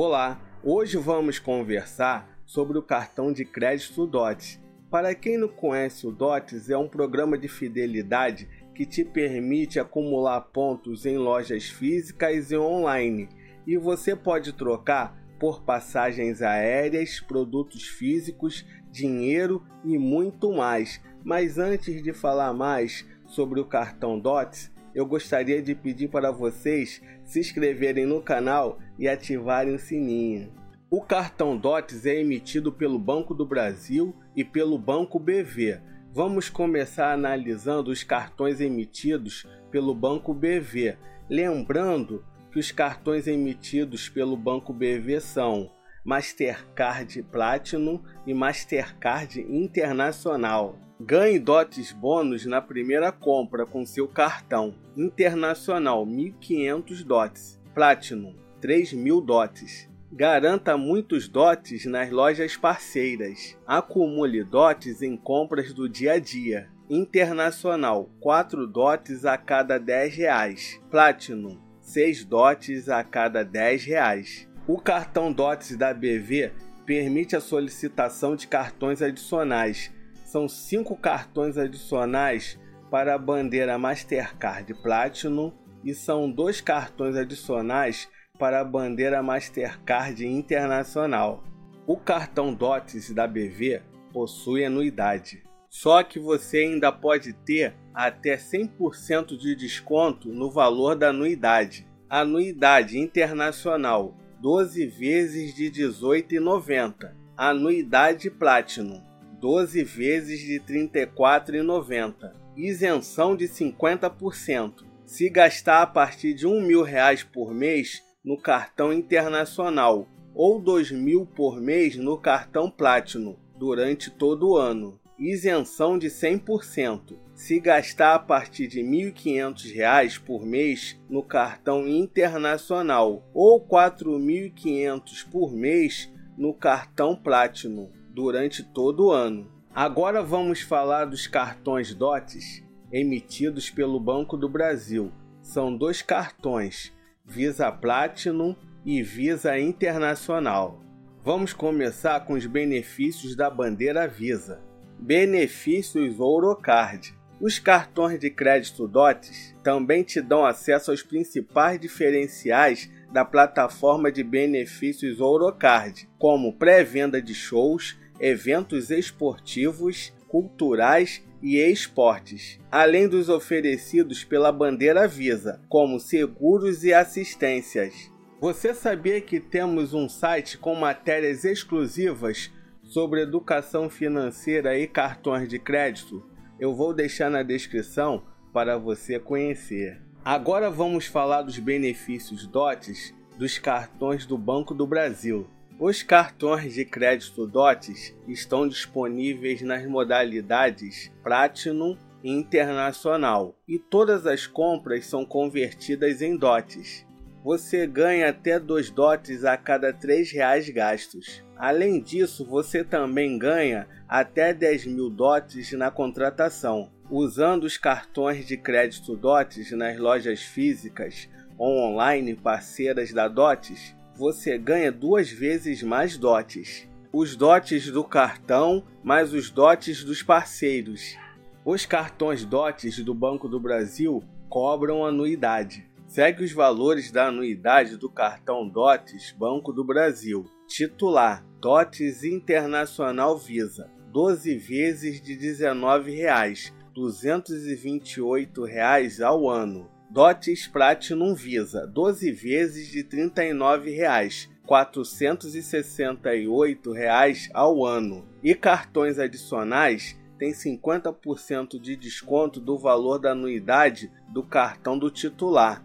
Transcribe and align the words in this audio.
Olá, 0.00 0.40
hoje 0.62 0.96
vamos 0.96 1.40
conversar 1.40 2.40
sobre 2.46 2.78
o 2.78 2.82
cartão 2.82 3.32
de 3.32 3.44
crédito 3.44 4.06
DOTS. 4.06 4.62
Para 4.88 5.12
quem 5.12 5.36
não 5.36 5.48
conhece 5.48 6.06
o 6.06 6.12
DOTS, 6.12 6.70
é 6.70 6.78
um 6.78 6.88
programa 6.88 7.36
de 7.36 7.48
fidelidade 7.48 8.48
que 8.76 8.86
te 8.86 9.04
permite 9.04 9.80
acumular 9.80 10.40
pontos 10.40 11.04
em 11.04 11.18
lojas 11.18 11.68
físicas 11.68 12.52
e 12.52 12.56
online, 12.56 13.28
e 13.66 13.76
você 13.76 14.14
pode 14.14 14.52
trocar 14.52 15.18
por 15.36 15.64
passagens 15.64 16.42
aéreas, 16.42 17.18
produtos 17.18 17.88
físicos, 17.88 18.64
dinheiro 18.92 19.66
e 19.84 19.98
muito 19.98 20.52
mais. 20.52 21.02
Mas 21.24 21.58
antes 21.58 22.00
de 22.04 22.12
falar 22.12 22.52
mais 22.52 23.04
sobre 23.26 23.58
o 23.58 23.64
cartão 23.64 24.16
DOTS, 24.16 24.70
eu 24.98 25.06
gostaria 25.06 25.62
de 25.62 25.76
pedir 25.76 26.08
para 26.08 26.32
vocês 26.32 27.00
se 27.22 27.38
inscreverem 27.38 28.04
no 28.04 28.20
canal 28.20 28.80
e 28.98 29.06
ativarem 29.06 29.72
o 29.72 29.78
sininho. 29.78 30.52
O 30.90 31.00
cartão 31.00 31.56
DOTS 31.56 32.04
é 32.04 32.18
emitido 32.18 32.72
pelo 32.72 32.98
Banco 32.98 33.32
do 33.32 33.46
Brasil 33.46 34.12
e 34.34 34.42
pelo 34.42 34.76
Banco 34.76 35.20
BV. 35.20 35.80
Vamos 36.12 36.50
começar 36.50 37.12
analisando 37.12 37.92
os 37.92 38.02
cartões 38.02 38.60
emitidos 38.60 39.46
pelo 39.70 39.94
Banco 39.94 40.34
BV. 40.34 40.96
Lembrando 41.30 42.24
que 42.50 42.58
os 42.58 42.72
cartões 42.72 43.28
emitidos 43.28 44.08
pelo 44.08 44.36
Banco 44.36 44.72
BV 44.72 45.20
são 45.20 45.70
Mastercard 46.04 47.22
Platinum 47.22 48.02
e 48.26 48.34
Mastercard 48.34 49.40
Internacional. 49.42 50.87
Ganhe 51.00 51.38
dotes 51.38 51.92
bônus 51.92 52.44
na 52.44 52.60
primeira 52.60 53.12
compra 53.12 53.64
com 53.64 53.86
seu 53.86 54.08
cartão. 54.08 54.74
Internacional 54.96 56.04
1500 56.04 57.04
dotes. 57.04 57.60
Platinum 57.72 58.34
3000 58.60 59.20
dotes. 59.20 59.88
Garanta 60.10 60.76
muitos 60.76 61.28
dotes 61.28 61.86
nas 61.86 62.10
lojas 62.10 62.56
parceiras. 62.56 63.56
Acumule 63.64 64.42
dotes 64.42 65.00
em 65.00 65.16
compras 65.16 65.72
do 65.72 65.88
dia 65.88 66.14
a 66.14 66.18
dia. 66.18 66.68
Internacional 66.90 68.10
4 68.18 68.66
dotes 68.66 69.24
a 69.24 69.38
cada 69.38 69.78
10 69.78 70.16
reais. 70.16 70.80
Platinum 70.90 71.60
6 71.80 72.24
dotes 72.24 72.88
a 72.88 73.04
cada 73.04 73.44
10 73.44 73.84
reais. 73.84 74.48
O 74.66 74.80
cartão 74.80 75.32
dotes 75.32 75.76
da 75.76 75.94
BV 75.94 76.50
permite 76.84 77.36
a 77.36 77.40
solicitação 77.40 78.34
de 78.34 78.48
cartões 78.48 79.00
adicionais 79.00 79.92
são 80.28 80.46
cinco 80.46 80.94
cartões 80.94 81.56
adicionais 81.56 82.60
para 82.90 83.14
a 83.14 83.18
bandeira 83.18 83.78
Mastercard 83.78 84.74
Platinum 84.74 85.50
e 85.82 85.94
são 85.94 86.30
dois 86.30 86.60
cartões 86.60 87.16
adicionais 87.16 88.06
para 88.38 88.60
a 88.60 88.64
bandeira 88.64 89.22
Mastercard 89.22 90.26
Internacional. 90.26 91.42
O 91.86 91.96
cartão 91.96 92.52
DOTS 92.52 93.14
da 93.14 93.26
BV 93.26 93.80
possui 94.12 94.66
anuidade, 94.66 95.42
só 95.70 96.02
que 96.02 96.18
você 96.18 96.58
ainda 96.58 96.92
pode 96.92 97.32
ter 97.32 97.74
até 97.94 98.36
100% 98.36 99.34
de 99.34 99.54
desconto 99.54 100.28
no 100.28 100.50
valor 100.50 100.94
da 100.94 101.08
anuidade. 101.08 101.88
Anuidade 102.08 102.98
internacional 102.98 104.14
12 104.42 104.86
vezes 104.88 105.54
de 105.54 105.68
R$ 105.68 105.88
18,90. 105.88 107.14
Anuidade 107.34 108.30
Platinum 108.30 109.07
12 109.40 109.84
vezes 109.84 110.40
de 110.40 110.54
R$ 110.54 110.88
34,90. 110.90 112.32
Isenção 112.56 113.36
de 113.36 113.46
50%. 113.46 114.84
Se 115.06 115.30
gastar 115.30 115.82
a 115.82 115.86
partir 115.86 116.34
de 116.34 116.44
um 116.46 116.60
mil 116.60 116.82
reais 116.82 117.22
por 117.22 117.54
mês 117.54 118.02
no 118.24 118.36
cartão 118.36 118.92
internacional 118.92 120.08
ou 120.34 120.60
dois 120.60 120.90
mil 120.90 121.24
por 121.24 121.60
mês 121.60 121.96
no 121.96 122.18
cartão 122.18 122.68
Platinum 122.68 123.36
durante 123.56 124.10
todo 124.10 124.50
o 124.50 124.56
ano. 124.56 124.98
Isenção 125.16 125.96
de 125.96 126.08
100%. 126.08 127.16
Se 127.34 127.60
gastar 127.60 128.16
a 128.16 128.18
partir 128.18 128.66
de 128.66 128.82
R$ 128.82 129.12
1.500 129.12 130.20
por 130.20 130.44
mês 130.44 131.00
no 131.08 131.22
cartão 131.22 131.86
internacional 131.86 133.24
ou 133.32 133.58
R$ 133.58 133.66
4.500 133.68 135.30
por 135.30 135.52
mês 135.52 136.12
no 136.36 136.52
cartão 136.52 137.14
Platinum 137.14 137.97
durante 138.18 138.64
todo 138.64 139.06
o 139.06 139.12
ano. 139.12 139.48
Agora 139.72 140.24
vamos 140.24 140.60
falar 140.60 141.04
dos 141.04 141.28
cartões 141.28 141.94
DOTS 141.94 142.64
emitidos 142.90 143.70
pelo 143.70 144.00
Banco 144.00 144.36
do 144.36 144.48
Brasil. 144.48 145.12
São 145.40 145.76
dois 145.76 146.02
cartões, 146.02 146.92
Visa 147.24 147.70
Platinum 147.70 148.56
e 148.84 149.04
Visa 149.04 149.56
Internacional. 149.56 150.82
Vamos 151.22 151.52
começar 151.52 152.18
com 152.24 152.32
os 152.32 152.44
benefícios 152.44 153.36
da 153.36 153.48
bandeira 153.48 154.08
Visa. 154.08 154.60
Benefícios 154.98 156.18
Ourocard. 156.18 157.14
Os 157.40 157.60
cartões 157.60 158.18
de 158.18 158.30
crédito 158.30 158.88
DOTS 158.88 159.54
também 159.62 160.02
te 160.02 160.20
dão 160.20 160.44
acesso 160.44 160.90
aos 160.90 161.04
principais 161.04 161.78
diferenciais 161.78 162.90
da 163.12 163.24
plataforma 163.24 164.10
de 164.10 164.24
benefícios 164.24 165.20
Ourocard, 165.20 166.08
como 166.18 166.52
pré-venda 166.52 167.22
de 167.22 167.32
shows, 167.32 167.96
eventos 168.20 168.90
esportivos, 168.90 170.12
culturais 170.28 171.22
e 171.42 171.56
esportes, 171.56 172.58
além 172.70 173.08
dos 173.08 173.28
oferecidos 173.28 174.24
pela 174.24 174.52
bandeira 174.52 175.06
Visa, 175.06 175.60
como 175.68 176.00
seguros 176.00 176.84
e 176.84 176.92
assistências. 176.92 178.10
Você 178.40 178.72
sabia 178.72 179.20
que 179.20 179.40
temos 179.40 179.94
um 179.94 180.08
site 180.08 180.58
com 180.58 180.74
matérias 180.74 181.44
exclusivas 181.44 182.50
sobre 182.82 183.22
educação 183.22 183.90
financeira 183.90 184.78
e 184.78 184.86
cartões 184.86 185.48
de 185.48 185.58
crédito? 185.58 186.24
Eu 186.58 186.74
vou 186.74 186.94
deixar 186.94 187.30
na 187.30 187.42
descrição 187.42 188.22
para 188.52 188.78
você 188.78 189.18
conhecer. 189.18 190.00
Agora 190.24 190.70
vamos 190.70 191.06
falar 191.06 191.42
dos 191.42 191.58
benefícios 191.58 192.46
DOTs 192.46 193.14
dos 193.36 193.58
cartões 193.58 194.26
do 194.26 194.36
Banco 194.36 194.74
do 194.74 194.86
Brasil. 194.86 195.48
Os 195.80 196.02
cartões 196.02 196.74
de 196.74 196.84
crédito 196.84 197.46
DOTS 197.46 198.12
estão 198.26 198.66
disponíveis 198.66 199.62
nas 199.62 199.86
modalidades 199.86 201.08
Platinum 201.22 201.96
e 202.20 202.32
Internacional 202.32 203.56
e 203.66 203.78
todas 203.78 204.26
as 204.26 204.44
compras 204.44 205.06
são 205.06 205.24
convertidas 205.24 206.20
em 206.20 206.36
DOTs. 206.36 207.06
Você 207.44 207.86
ganha 207.86 208.30
até 208.30 208.58
2 208.58 208.90
DOTs 208.90 209.44
a 209.44 209.56
cada 209.56 209.92
3 209.92 210.32
reais 210.32 210.68
gastos. 210.68 211.44
Além 211.56 212.02
disso, 212.02 212.44
você 212.44 212.82
também 212.82 213.38
ganha 213.38 213.86
até 214.08 214.52
10 214.52 214.86
mil 214.86 215.08
DOTs 215.08 215.70
na 215.74 215.92
contratação. 215.92 216.90
Usando 217.08 217.62
os 217.62 217.78
cartões 217.78 218.44
de 218.44 218.56
crédito 218.56 219.16
DOTs 219.16 219.70
nas 219.70 219.96
lojas 219.96 220.42
físicas 220.42 221.28
ou 221.56 221.78
online 221.78 222.34
parceiras 222.34 223.12
da 223.12 223.28
DOTs, 223.28 223.96
você 224.18 224.58
ganha 224.58 224.90
duas 224.90 225.30
vezes 225.30 225.80
mais 225.80 226.18
dotes. 226.18 226.88
Os 227.12 227.36
dotes 227.36 227.88
do 227.88 228.02
cartão 228.02 228.82
mais 229.00 229.32
os 229.32 229.48
dotes 229.48 230.02
dos 230.02 230.24
parceiros. 230.24 231.16
Os 231.64 231.86
cartões 231.86 232.44
dotes 232.44 232.98
do 232.98 233.14
Banco 233.14 233.48
do 233.48 233.60
Brasil 233.60 234.24
cobram 234.48 235.04
anuidade. 235.04 235.86
Segue 236.08 236.42
os 236.42 236.50
valores 236.50 237.12
da 237.12 237.28
anuidade 237.28 237.96
do 237.96 238.10
cartão 238.10 238.68
Dotes 238.68 239.32
Banco 239.38 239.72
do 239.72 239.84
Brasil. 239.84 240.44
Titular: 240.66 241.46
Dotes 241.60 242.24
Internacional 242.24 243.38
Visa. 243.38 243.88
12 244.10 244.56
vezes 244.56 245.22
de 245.22 245.34
R$ 245.34 245.40
19,00, 245.40 246.72
R$ 246.72 246.78
228,00 246.96 249.24
ao 249.24 249.48
ano. 249.48 249.88
Dotes 250.10 250.66
Platinum 250.66 251.34
Visa, 251.34 251.86
12 251.86 252.32
vezes 252.32 252.88
de 252.88 253.00
R$ 253.00 253.30
39,00, 253.30 254.48
R$ 254.48 254.56
468,00 254.66 257.50
ao 257.52 257.84
ano. 257.84 258.26
E 258.42 258.54
cartões 258.54 259.18
adicionais 259.18 260.18
têm 260.38 260.52
50% 260.52 261.78
de 261.78 261.94
desconto 261.94 262.58
do 262.58 262.78
valor 262.78 263.18
da 263.18 263.32
anuidade 263.32 264.10
do 264.30 264.42
cartão 264.42 264.98
do 264.98 265.10
titular. 265.10 265.84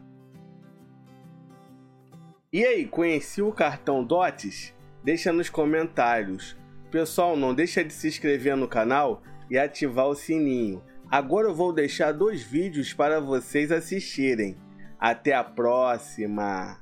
E 2.52 2.64
aí, 2.64 2.86
conheci 2.86 3.42
o 3.42 3.52
cartão 3.52 4.06
Dotes? 4.06 4.74
Deixa 5.04 5.34
nos 5.34 5.50
comentários. 5.50 6.56
Pessoal, 6.90 7.36
não 7.36 7.54
deixa 7.54 7.84
de 7.84 7.92
se 7.92 8.08
inscrever 8.08 8.56
no 8.56 8.70
canal 8.70 9.22
e 9.50 9.58
ativar 9.58 10.08
o 10.08 10.16
sininho 10.16 10.82
Agora 11.14 11.48
eu 11.48 11.54
vou 11.54 11.72
deixar 11.72 12.12
dois 12.12 12.42
vídeos 12.42 12.92
para 12.92 13.22
vocês 13.22 13.72
assistirem. 13.72 14.58
Até 15.00 15.32
a 15.36 15.44
próxima! 15.44 16.72